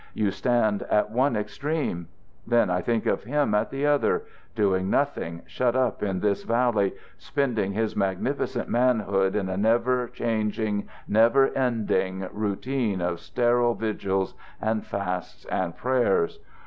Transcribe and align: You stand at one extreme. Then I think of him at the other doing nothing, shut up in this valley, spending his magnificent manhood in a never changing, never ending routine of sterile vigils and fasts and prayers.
You 0.15 0.31
stand 0.31 0.81
at 0.89 1.11
one 1.11 1.35
extreme. 1.35 2.07
Then 2.47 2.71
I 2.71 2.81
think 2.81 3.05
of 3.05 3.25
him 3.25 3.53
at 3.53 3.69
the 3.69 3.85
other 3.85 4.23
doing 4.55 4.89
nothing, 4.89 5.43
shut 5.45 5.75
up 5.75 6.01
in 6.01 6.21
this 6.21 6.41
valley, 6.41 6.93
spending 7.19 7.73
his 7.73 7.95
magnificent 7.95 8.67
manhood 8.67 9.35
in 9.35 9.47
a 9.47 9.57
never 9.57 10.07
changing, 10.07 10.89
never 11.07 11.49
ending 11.55 12.27
routine 12.33 12.99
of 12.99 13.19
sterile 13.19 13.75
vigils 13.75 14.33
and 14.59 14.83
fasts 14.83 15.45
and 15.45 15.77
prayers. 15.77 16.39